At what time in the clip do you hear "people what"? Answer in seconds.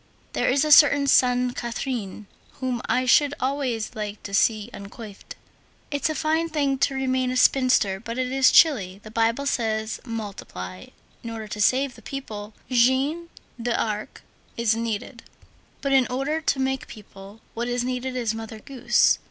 16.87-17.67